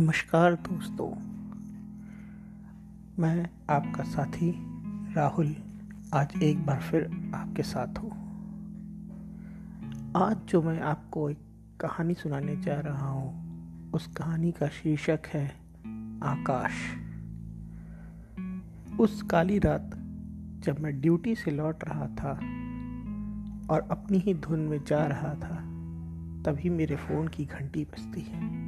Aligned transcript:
नमस्कार 0.00 0.54
दोस्तों। 0.54 1.08
मैं 3.22 3.50
आपका 3.70 4.04
साथी 4.04 4.54
राहुल 5.14 5.56
आज 6.14 6.42
एक 6.42 6.66
बार 6.66 6.80
फिर 6.80 7.32
आपके 7.34 7.62
साथ 7.62 7.98
हूँ। 7.98 8.10
आज 10.16 10.36
जो 10.48 10.62
मैं 10.62 10.80
आपको 10.80 11.30
एक 11.30 11.38
कहानी 11.80 12.14
सुनाने 12.14 12.56
जा 12.56 12.80
रहा 12.80 13.08
हूँ, 13.08 13.90
उस 13.90 14.06
कहानी 14.06 14.52
का 14.52 14.68
शीर्षक 14.68 15.20
है 15.26 15.48
आकाश। 16.22 16.72
उस 19.00 19.22
काली 19.22 19.58
रात 19.58 19.90
जब 20.64 20.80
मैं 20.80 21.00
ड्यूटी 21.00 21.34
से 21.34 21.50
लौट 21.50 21.84
रहा 21.84 22.06
था 22.06 22.32
और 23.74 23.88
अपनी 23.90 24.18
ही 24.18 24.34
धुन 24.34 24.60
में 24.60 24.84
जा 24.84 25.06
रहा 25.06 25.34
था, 25.34 25.56
तभी 26.42 26.70
मेरे 26.70 26.96
फ़ोन 26.96 27.28
की 27.28 27.44
घंटी 27.44 27.84
बजती 27.84 28.20
है। 28.20 28.67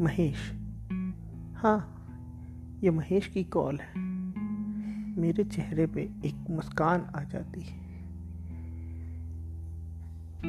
महेश। 0.00 0.52
हाँ 1.56 1.90
ये 2.84 2.90
महेश 2.90 3.26
की 3.26 3.44
कॉल 3.44 3.78
है। 3.80 3.98
मेरे 5.18 5.44
चेहरे 5.44 5.86
पे 5.86 6.00
एक 6.24 6.50
मुस्कान 6.50 7.00
आ 7.00 7.22
जाती 7.22 7.60
है। 7.60 7.84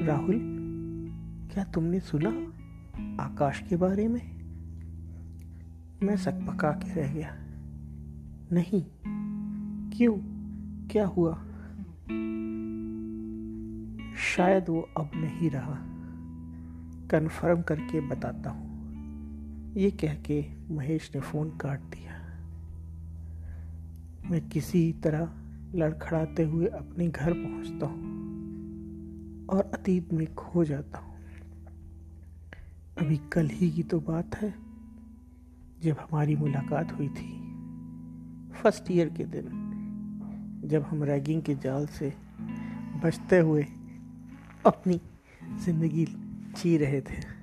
राहुल, 0.05 0.40
क्या 1.54 1.63
तुमने 1.63 1.99
सुना 1.99 2.30
आकाश 3.23 3.63
के 3.70 3.76
बारे 3.76 4.08
में? 4.08 4.35
मैं 6.04 6.18
सकपका 6.18 6.71
के 6.71 6.93
रह 6.93 7.13
गया। 7.13 7.35
नहीं, 8.52 8.85
क्यों? 9.98 10.18
क्या 10.88 11.07
हुआ? 11.07 11.34
शायद 14.16 14.70
वो 14.70 14.90
अब 14.98 15.12
नहीं 15.15 15.49
रहा। 15.49 15.77
कन्फर्म 17.07 17.62
करके 17.62 18.02
बताता 18.02 18.49
हूँ। 18.49 18.65
ये 19.77 19.90
कह 19.91 20.13
के 20.15 20.45
महेश 20.71 21.09
ने 21.15 21.21
फ़ोन 21.21 21.49
काट 21.57 21.79
दिया। 21.79 22.13
मैं 24.29 24.40
किसी 24.49 24.91
तरह 25.04 25.31
लड़खड़ाते 25.76 26.43
हुए 26.43 26.68
अपने 26.68 27.07
घर 27.07 27.34
पहुँचता 27.34 27.85
हूँ 27.85 28.13
और 29.49 29.71
अतीत 29.73 30.13
में 30.13 30.34
खो 30.35 30.63
जाता 30.65 30.99
हूँ। 30.99 31.13
अभी 32.98 33.18
कल 33.34 33.48
ही 33.48 33.71
की 33.71 33.84
तो 33.84 33.99
बात 33.99 34.35
है, 34.35 34.53
जब 35.84 35.98
हमारी 35.99 36.35
मुलाकात 36.35 36.91
हुई 36.91 37.09
थी, 37.09 37.31
फ़र्स्ट 38.53 38.91
ईयर 38.91 39.09
के 39.09 39.23
दिन, 39.26 39.48
जब 40.65 40.84
हम 40.84 41.03
रैगिंग 41.03 41.41
के 41.41 41.55
जाल 41.55 41.85
से 41.87 42.13
बचते 43.03 43.40
हुए 43.40 43.68
अपनी 44.65 45.01
ज़िंदगी 45.65 46.05
जी 46.55 46.77
रहे 46.77 47.01
थे। 47.01 47.35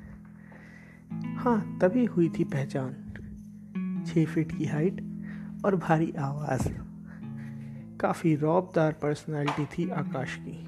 हाँ 1.43 1.79
तभी 1.81 2.05
हुई 2.05 2.29
थी 2.29 2.45
पहचान। 2.45 2.93
छः 4.07 4.27
फीट 4.27 4.59
की 4.59 4.65
हाइट 4.65 5.23
और 5.65 5.77
भारी 5.77 6.13
आवाज़। 6.13 6.69
काफ़ी 8.01 8.37
रौबदार 8.37 8.93
पर्सनालिटी 8.93 9.67
थी 9.67 9.89
आकाश 9.89 10.37
की, 10.37 10.67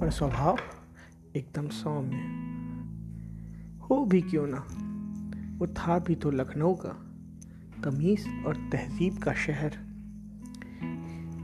पर 0.00 0.10
स्वभाव 0.10 0.58
एकदम 1.36 1.68
सौम्य। 1.68 2.16
हो 3.80 4.04
भी 4.04 4.20
क्यों 4.20 4.46
ना? 4.48 4.66
वो 5.58 5.66
था 5.66 5.98
भी 5.98 6.14
तो 6.14 6.30
लखनऊ 6.30 6.74
का 6.74 7.14
तमीज़ 7.84 8.28
और 8.46 8.56
तहजीब 8.56 9.18
का 9.18 9.32
शहर। 9.32 9.78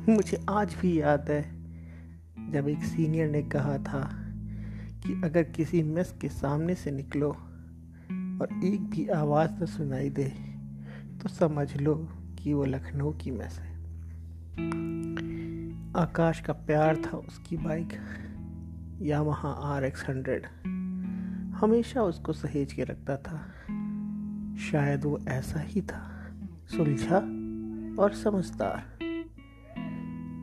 मुझे 0.09 0.45
आज 0.51 0.77
भी 0.83 1.01
याद 1.01 1.31
है, 1.31 1.43
जब 2.53 2.69
एक 2.69 2.85
सीनियर 2.85 3.31
ने 3.31 3.43
कहा 3.43 3.79
था 3.79 4.33
कि 5.03 5.21
अगर 5.25 5.43
किसी 5.43 5.83
मेस 5.83 6.15
के 6.21 6.29
सामने 6.29 6.75
से 6.75 6.91
निकलो 6.91 7.37
और 8.43 8.65
एक 8.65 8.91
भी 8.91 9.09
आवाज़ 9.09 9.63
न 9.63 9.67
सुनाई 9.67 10.11
दे 10.11 10.29
तो 11.23 11.29
समझ 11.29 11.77
लो 11.77 12.09
कि 12.39 12.53
वो 12.53 12.65
लखनऊ 12.65 13.13
की 13.13 13.31
मेस 13.31 13.59
है। 13.59 13.77
आकाश 15.97 16.41
का 16.41 16.53
प्यार 16.53 16.97
था 16.97 17.17
उसकी 17.17 17.57
बाइक। 17.57 17.89
या 19.03 19.21
वहाँ 19.21 19.59
आर 19.63 19.85
एक्स 19.85 20.09
हंड्रेड 20.09 20.47
हमेशा 21.55 22.03
उसको 22.03 22.33
सहेज 22.33 22.73
के 22.73 22.85
रखता 22.85 23.17
था। 23.17 23.39
शायद 24.57 25.05
वो 25.05 25.19
ऐसा 25.29 25.61
ही 25.61 25.81
था, 25.81 26.31
सुलझा 26.77 27.19
और 28.03 28.15
समझदार। 28.15 28.99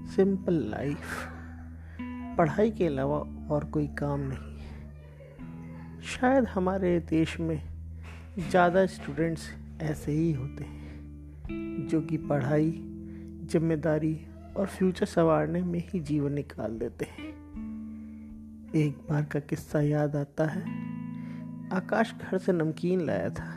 सिंपल 0.07 0.53
लाइफ, 0.53 1.01
पढ़ाई 2.37 2.71
के 2.71 2.87
अलावा 2.87 3.17
और 3.49 3.63
कोई 3.63 3.87
काम 3.87 4.19
नहीं। 4.19 4.49
शायद 6.01 6.45
हमारे 6.45 6.99
देश 6.99 7.39
में 7.39 7.68
ज़्यादा 8.39 8.85
स्टूडेंट्स 8.85 9.49
ऐसे 9.81 10.11
ही 10.11 10.31
होते 10.31 10.63
हैं, 10.63 11.87
जो 11.89 12.01
कि 12.01 12.17
पढ़ाई, 12.17 12.71
ज़िम्मेदारी 13.51 14.27
और 14.57 14.67
फ्यूचर 14.67 15.05
संवारने 15.05 15.61
में 15.61 15.79
ही 15.87 15.99
जीवन 15.99 16.33
निकाल 16.33 16.77
देते 16.79 17.05
हैं। 17.05 17.27
एक 18.75 18.97
बार 19.09 19.23
का 19.23 19.39
किस्सा 19.39 19.81
याद 19.81 20.15
आता 20.15 20.45
है, 20.45 20.61
आकाश 21.73 22.13
घर 22.21 22.37
से 22.37 22.51
नमकीन 22.51 23.01
लाया 23.01 23.29
था। 23.29 23.47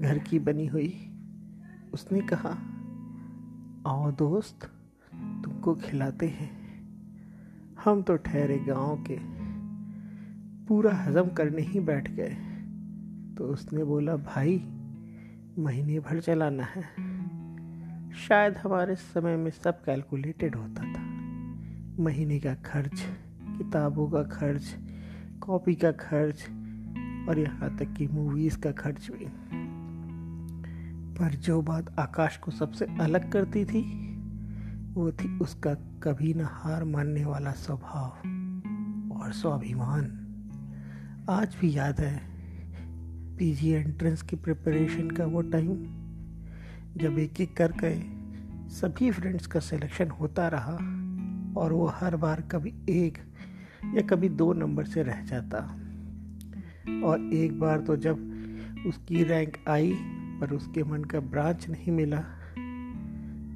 घर 0.00 0.18
की 0.18 0.38
बनी 0.38 0.66
हुई, 0.66 0.92
उसने 1.92 2.20
कहा, 2.32 2.50
आओ 3.86 4.10
दोस्त, 4.10 4.70
तुमको 5.44 5.74
खिलाते 5.74 6.26
हैं। 6.28 6.50
हम 7.84 8.02
तो 8.02 8.16
ठहरे 8.16 8.58
गाँव 8.58 9.04
के, 9.10 9.16
पूरा 10.66 10.94
हजम 10.94 11.28
करने 11.28 11.62
ही 11.62 11.80
बैठ 11.80 12.10
गए। 12.10 12.36
तो 13.40 13.46
उसने 13.46 13.84
बोला, 13.84 14.16
भाई, 14.16 14.58
महीने 15.58 16.00
भर 16.00 16.20
चलाना 16.20 16.64
है। 16.64 16.82
शायद 18.12 18.56
हमारे 18.56 18.94
समय 18.94 19.36
में 19.36 19.50
सब 19.50 19.84
कैलकुलेटेड 19.84 20.54
होता 20.54 20.82
था। 20.82 21.02
महीने 22.02 22.40
का 22.40 22.54
खर्च, 22.54 23.06
किताबों 23.42 24.10
का 24.10 24.22
खर्च, 24.22 24.76
कॉपी 25.40 25.74
का 25.74 25.92
खर्च 25.92 26.42
और 27.28 27.38
यहाँ 27.38 27.76
तक 27.76 27.92
कि 27.92 28.08
मूवीज़ 28.08 28.58
का 28.58 28.72
खर्च 28.72 29.10
भी। 29.10 29.26
पर 31.14 31.30
जो 31.30 31.62
बात 31.62 31.98
आकाश 31.98 32.36
को 32.36 32.50
सबसे 32.50 32.84
अलग 32.84 33.32
करती 33.32 33.64
थी, 33.64 34.16
वो 34.94 35.12
थी 35.12 35.38
उसका 35.38 35.74
कभी 35.74 36.34
न 36.34 36.40
हार 36.40 36.84
मानने 36.84 37.24
वाला 37.24 37.52
स्वभाव 37.52 38.10
और 39.18 39.32
स्वाभिमान। 39.32 40.16
आज 41.30 41.56
भी 41.60 41.76
याद 41.76 42.00
है 42.00 42.29
पीजी 43.40 43.70
एंट्रेंस 43.70 44.22
की 44.22 44.36
प्रिपरेशन 44.36 45.10
का 45.10 45.24
वो 45.24 45.40
टाइम 45.42 45.68
जब 46.96 47.18
एक 47.18 47.40
एक 47.40 47.56
कर 47.56 47.72
गए, 47.72 48.02
सभी 48.68 49.10
फ्रेंड्स 49.10 49.46
का 49.46 49.60
सिलेक्शन 49.60 50.08
होता 50.08 50.48
रहा 50.48 50.72
और 51.60 51.72
वो 51.72 51.86
हर 51.86 52.16
बार 52.16 52.40
कभी 52.40 52.74
एक 52.88 53.18
या 53.94 54.02
कभी 54.02 54.28
दो 54.28 54.52
नंबर 54.52 54.84
से 54.84 55.02
रह 55.02 55.22
जाता। 55.24 55.58
और 57.04 57.30
एक 57.34 57.58
बार 57.60 57.80
तो 57.80 57.96
जब 57.96 58.18
उसकी 58.86 59.24
रैंक 59.24 59.56
आई 59.68 59.94
पर 60.40 60.50
उसके 60.50 60.84
मन 60.84 61.04
का 61.04 61.20
ब्रांच 61.20 61.68
नहीं 61.68 61.92
मिला, 61.92 62.20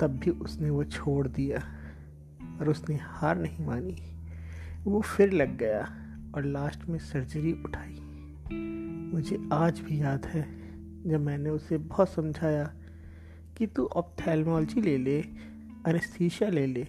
तब 0.01 0.21
भी 0.25 0.31
उसने 0.31 0.71
वो 0.71 0.85
छोड़ 0.85 1.29
दिया 1.29 1.59
और 2.61 2.69
उसने 2.69 2.99
हार 3.03 3.39
नहीं 3.39 3.67
मानी। 3.67 3.97
वो 4.85 5.01
फिर 5.01 5.33
लग 5.33 5.57
गया 5.59 5.81
और 6.35 6.45
लास्ट 6.45 6.89
में 6.89 6.99
सर्जरी 6.99 7.53
उठाई। 7.53 8.01
मुझे 9.15 9.49
आज 9.53 9.81
भी 9.81 10.01
याद 10.01 10.27
है 10.27 10.43
जब 11.11 11.21
मैंने 11.21 11.51
उसे 11.51 11.79
बहुत 11.79 12.09
समझाया 12.09 12.75
कि 13.57 13.67
तू 13.67 13.87
ऑप्थेलमोलॉजी 13.87 14.81
ले 14.81 14.99
ले 14.99 15.23
अनेस्थीसिया 15.87 16.51
ले 16.51 16.67
ले। 16.67 16.87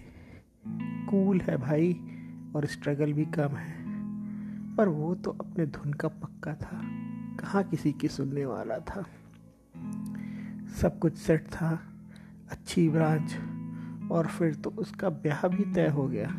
कूल 1.10 1.40
है 1.40 1.56
भाई 1.56 1.92
और 2.56 2.66
स्ट्रगल 2.66 3.12
भी 3.12 3.24
कम 3.24 3.48
है। 3.48 3.86
पर 4.76 4.88
वो 4.88 5.14
तो 5.14 5.30
अपने 5.30 5.66
धुन 5.66 5.92
का 5.92 6.08
पक्का 6.08 6.54
था, 6.54 6.80
कहाँ 7.36 7.64
किसी 7.64 7.92
की 7.92 8.08
सुनने 8.08 8.46
वाला 8.46 8.78
था। 8.78 9.06
सब 10.82 10.98
कुछ 10.98 11.14
सेट 11.14 11.46
था, 11.46 11.80
अच्छी 12.50 12.88
ब्रांच, 12.88 13.36
और 14.10 14.26
फिर 14.26 14.54
तो 14.54 14.70
उसका 14.70 15.10
ब्याह 15.10 15.48
भी 15.48 15.72
तय 15.72 15.88
हो 15.88 16.08
गया। 16.08 16.32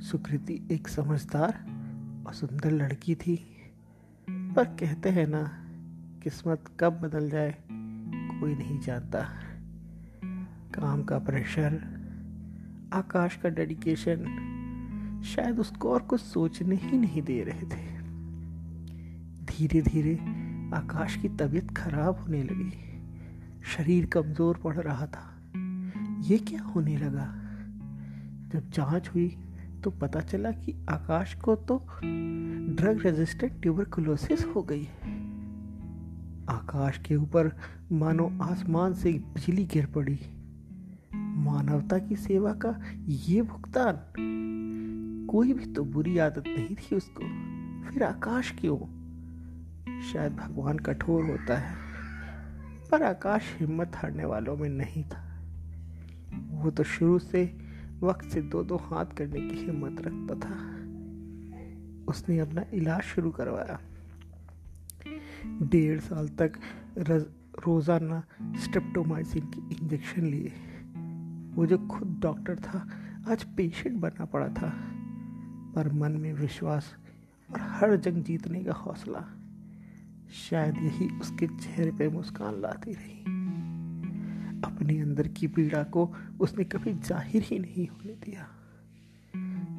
सुकृति 0.00 0.68
एक 0.70 0.88
समझदार 0.88 1.64
और 2.26 2.34
सुंदर 2.34 2.70
लड़की 2.70 3.14
थी। 3.14 3.53
पर 4.56 4.64
कहते 4.64 5.08
हैं 5.08 5.26
ना, 5.26 5.66
किस्मत 6.22 6.64
कब 6.80 6.92
बदल 6.92 7.30
जाए, 7.30 7.54
कोई 8.40 8.54
नहीं 8.54 8.80
जानता। 8.80 9.22
काम 10.74 11.04
का 11.04 11.18
प्रेशर 11.18 11.72
आकाश 12.92 13.36
का 13.36 13.48
डेडिकेशन 13.48 14.40
शायद 15.24 15.58
उसको 15.58 15.92
और 15.92 16.02
कुछ 16.02 16.20
सोचने 16.20 16.76
ही 16.76 16.98
नहीं 16.98 17.22
दे 17.22 17.44
रहे 17.44 17.62
थे। 17.62 18.00
धीरे 19.44 19.82
धीरे 19.82 20.14
आकाश 20.76 21.16
की 21.16 21.28
तबीयत 21.28 21.70
खराब 21.76 22.18
होने 22.18 22.42
लगी। 22.42 22.72
शरीर 23.64 24.06
कमज़ोर 24.06 24.60
पड़ 24.64 24.76
रहा 24.76 25.06
था। 25.06 25.42
ये 26.20 26.38
क्या 26.38 26.62
होने 26.62 26.96
लगा? 26.96 27.26
जब 28.52 28.70
जाँच 28.70 29.08
हुई 29.08 29.36
तो 29.84 29.90
पता 29.90 30.20
चला 30.20 30.50
कि 30.50 30.86
आकाश 30.90 31.34
को 31.34 31.56
तो 31.56 31.78
ड्रग 32.74 33.02
रेजिस्टेंट 33.06 33.62
ट्यूबरकुलोसिस 33.62 34.46
हो 34.46 34.62
गई 34.62 34.82
है। 34.82 35.12
आकाश 36.48 36.98
के 36.98 37.16
ऊपर 37.16 37.56
मानो 37.92 38.38
आसमान 38.42 38.94
से 38.94 39.12
बिजली 39.12 39.64
गिर 39.64 39.86
पड़ी। 39.86 40.20
मानवता 41.14 41.98
की 41.98 42.16
सेवा 42.16 42.52
का 42.52 42.80
ये 43.06 43.42
भुगतान। 43.42 43.96
कोई 45.30 45.52
भी 45.52 45.66
तो 45.66 45.84
बुरी 45.84 46.18
आदत 46.18 46.44
नहीं 46.46 46.76
थी 46.76 46.96
उसको। 46.96 47.20
फिर 47.90 48.04
आकाश 48.04 48.50
क्यों? 48.60 48.78
शायद 50.02 50.32
भगवान 50.32 50.78
कठोर 50.78 51.24
होता 51.24 51.58
है। 51.58 51.76
पर 52.90 53.02
आकाश 53.02 53.56
हिम्मत 53.60 53.92
हारने 53.96 54.24
वालों 54.24 54.56
में 54.56 54.68
नहीं 54.68 55.04
था। 55.04 55.42
वो 56.50 56.70
तो 56.70 56.82
शुरू 56.82 57.18
से 57.18 57.63
वक्त 58.04 58.28
से 58.28 58.42
दो 58.42 58.62
दो 58.64 58.76
हाथ 58.76 59.06
करने 59.16 59.40
की 59.40 59.56
हिम्मत 59.56 60.00
रखता 60.00 60.34
था। 60.40 60.54
उसने 62.08 62.38
अपना 62.38 62.64
इलाज 62.74 63.02
शुरू 63.02 63.30
करवाया। 63.30 63.78
डेढ़ 65.62 66.00
साल 66.00 66.28
तक 66.28 66.58
रोज़ाना 67.66 68.22
स्ट्रेप्टोमाइसिन 68.56 69.46
की 69.46 69.68
इंजेक्शन 69.74 70.22
लिए। 70.22 70.52
वो 71.54 71.66
जो 71.66 71.78
खुद 71.78 72.18
डॉक्टर 72.22 72.56
था, 72.56 72.88
आज 73.30 73.44
पेशेंट 73.56 73.96
बनना 73.96 74.24
पड़ा 74.24 74.48
था। 74.48 74.72
पर 75.74 75.92
मन 75.92 76.12
में 76.12 76.32
विश्वास 76.32 76.94
और 77.50 77.60
हर 77.60 77.96
जंग 77.96 78.22
जीतने 78.22 78.64
का 78.64 78.72
हौसला, 78.72 79.24
शायद 80.40 80.76
यही 80.76 81.08
उसके 81.20 81.46
चेहरे 81.46 81.90
पे 81.90 82.08
मुस्कान 82.08 82.60
लाती 82.60 82.92
रही। 82.92 83.43
अपने 84.84 85.00
अंदर 85.00 85.28
की 85.28 85.46
पीड़ा 85.48 85.82
को 85.88 86.02
उसने 86.40 86.64
कभी 86.66 86.92
ज़ाहिर 87.00 87.42
ही 87.42 87.58
नहीं 87.58 87.86
होने 87.88 88.12
दिया। 88.24 88.46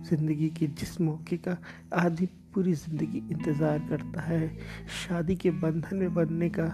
ज़िंदगी 0.10 0.50
के 0.50 0.68
जिस 0.70 1.00
मौके 1.02 1.38
का 1.38 1.58
आदमी 1.94 2.26
पूरी 2.54 2.74
ज़िंदगी 2.74 3.18
इंतज़ार 3.32 3.80
करता 3.90 4.22
है, 4.22 4.50
शादी 4.98 5.36
के 5.36 5.52
बंधन 5.54 5.98
में 5.98 6.14
बंधने 6.14 6.50
का 6.50 6.66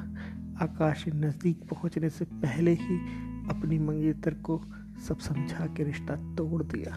आकाश 0.64 1.06
नज़दीक 1.10 1.68
पहुँचने 1.70 2.10
से 2.10 2.26
पहले 2.26 2.72
ही 2.74 2.98
अपनी 3.52 3.80
मंगेतर 3.82 4.34
को 4.48 4.62
सब 5.08 5.20
समझा 5.20 5.68
के 5.68 5.84
रिश्ता 5.84 6.16
तोड़ 6.38 6.64
दिया। 6.64 6.96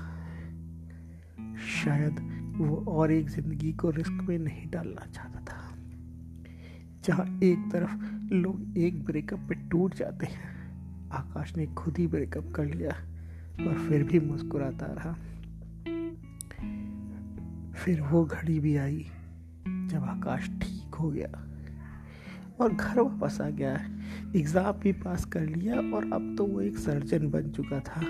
शायद 1.75 2.21
वो 2.59 2.85
और 2.89 3.13
एक 3.13 3.29
ज़िंदगी 3.31 3.73
को 3.75 3.91
रिस्क 3.93 4.27
में 4.29 4.39
नहीं 4.39 4.71
डालना 4.71 5.07
चाहता 5.07 5.41
था, 5.43 5.61
जहाँ 7.05 7.27
एक 7.43 7.71
तरफ़ 7.73 8.35
लोग 8.35 8.79
एक 8.79 9.05
ब्रेकअप 9.05 9.49
पे 9.49 9.55
टूट 9.71 9.95
जाते 9.95 10.27
हैं। 10.27 10.53
आकाश 11.15 11.57
ने 11.57 11.67
खुद 11.75 11.99
ही 11.99 12.07
ब्रेकअप 12.07 12.53
कर 12.53 12.65
लिया, 12.67 12.93
पर 13.61 13.87
फिर 13.89 14.03
भी 14.03 14.21
मुस्कुराता 14.21 14.87
रहा। 14.91 15.13
फिर 17.75 18.01
वो 18.03 18.25
घड़ी 18.25 18.59
भी 18.61 18.77
आई, 18.77 19.07
जब 19.67 20.05
आकाश 20.09 20.49
ठीक 20.63 20.95
हो 20.95 21.11
गया 21.11 21.29
और 22.61 22.75
घर 22.75 23.01
वापस 23.01 23.41
आ 23.41 23.49
गया। 23.51 23.75
एग्ज़ाम 24.37 24.73
भी 24.73 24.93
पास 24.93 25.25
कर 25.25 25.47
लिया 25.47 25.75
और 25.97 26.11
अब 26.13 26.35
तो 26.39 26.47
वो 26.47 26.61
एक 26.61 26.77
सर्जन 26.79 27.31
बन 27.31 27.51
चुका 27.51 27.81
था। 27.81 28.03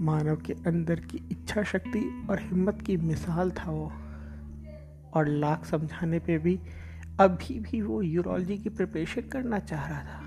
मानव 0.00 0.36
के 0.36 0.52
अंदर 0.66 1.00
की 1.00 1.18
इच्छा 1.30 1.62
शक्ति 1.62 2.00
और 2.30 2.40
हिम्मत 2.40 2.82
की 2.82 2.96
मिसाल 2.96 3.50
था 3.50 3.70
वो। 3.70 3.92
और 5.14 5.28
लाख 5.28 5.64
समझाने 5.64 6.18
पे 6.18 6.38
भी 6.38 6.58
अभी 7.20 7.58
भी 7.60 7.80
वो 7.82 8.02
यूरोलॉजी 8.02 8.58
की 8.58 8.68
प्रिपरेशन 8.68 9.28
करना 9.32 9.58
चाह 9.58 9.86
रहा 9.88 10.02
था। 10.02 10.22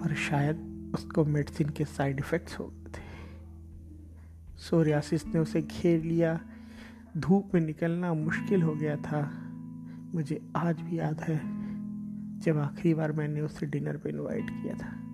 पर 0.00 0.14
शायद 0.14 0.90
उसको 0.94 1.24
मेडिसिन 1.24 1.68
के 1.68 1.84
साइड 1.84 2.18
इफ़ेक्ट्स 2.18 2.58
हो 2.58 2.66
गए 2.66 2.90
थे। 2.90 3.02
सोरियासिस 4.56 5.26
ने 5.26 5.38
उसे 5.38 5.62
घेर 5.62 6.04
लिया। 6.04 6.40
धूप 7.16 7.50
में 7.54 7.60
निकलना 7.60 8.14
मुश्किल 8.14 8.62
हो 8.62 8.74
गया 8.74 8.96
था। 8.96 9.46
मुझे 10.14 10.48
आज 10.56 10.80
भी 10.80 10.98
याद 10.98 11.20
है 11.20 11.40
जब 12.40 12.58
आखिरी 12.58 12.94
बार 12.94 13.12
मैंने 13.12 13.40
उसे 13.40 13.66
डिनर 13.66 13.96
पे 13.96 14.08
इनवाइट 14.08 14.50
किया 14.50 14.74
था। 14.74 15.10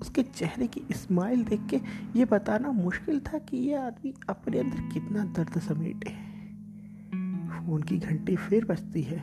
उसके 0.00 0.22
चेहरे 0.22 0.66
की 0.66 0.82
स्माइल 0.90 1.44
देख 1.44 1.60
के 1.70 1.80
ये 2.16 2.24
बताना 2.24 2.72
मुश्किल 2.72 3.20
था 3.20 3.38
कि 3.38 3.56
ये 3.56 3.74
आदमी 3.74 4.14
अपने 4.28 4.58
अंदर 4.58 4.94
कितना 4.94 5.24
दर्द 5.24 5.58
समेटे। 5.58 6.10
फ़ोन 7.48 7.82
की 7.82 7.98
घंटी 7.98 8.36
फिर 8.36 8.64
बजती 8.64 9.02
है। 9.02 9.22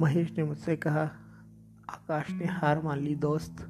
महेश 0.00 0.34
ने 0.38 0.44
मुझसे 0.44 0.76
कहा 0.76 1.10
आकाश 1.92 2.30
ने 2.30 2.44
हार 2.44 2.82
मान 2.82 2.98
ली, 2.98 3.14
दोस्त। 3.14 3.68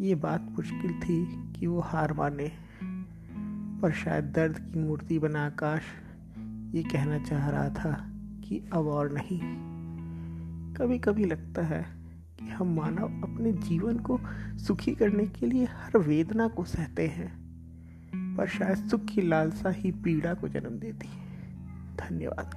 ये 0.00 0.14
बात 0.14 0.46
मुश्किल 0.50 0.92
थी 1.00 1.18
कि 1.52 1.66
वो 1.66 1.80
हार 1.80 2.12
माने, 2.12 2.52
पर 3.80 3.92
शायद 3.92 4.24
दर्द 4.24 4.58
की 4.58 4.78
मूर्ति 4.78 5.18
बना 5.18 5.46
आकाश 5.46 5.82
ये 6.74 6.82
कहना 6.82 7.18
चाह 7.18 7.48
रहा 7.50 7.68
था 7.68 7.92
कि 8.44 8.70
अब 8.72 8.86
और 8.86 9.12
नहीं। 9.12 9.40
कभी 10.74 10.98
कभी 10.98 11.24
लगता 11.24 11.62
है 11.62 11.84
कि 12.38 12.48
हम 12.48 12.74
मानव 12.76 13.04
अपने 13.04 13.52
जीवन 13.52 13.98
को 13.98 14.18
सुखी 14.58 14.94
करने 14.94 15.26
के 15.26 15.46
लिए 15.46 15.64
हर 15.64 15.98
वेदना 15.98 16.48
को 16.48 16.64
सहते 16.64 17.06
हैं, 17.08 17.30
पर 18.36 18.46
शायद 18.48 18.88
सुख 18.88 19.04
की 19.04 19.22
लालसा 19.22 19.70
ही 19.70 19.92
पीड़ा 19.92 20.34
को 20.34 20.48
जन्म 20.48 20.78
देती 20.78 21.08
है। 21.08 21.96
धन्यवाद। 21.96 22.54